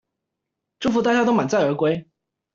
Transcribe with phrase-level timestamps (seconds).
[0.79, 2.07] 祝福大家都滿載而歸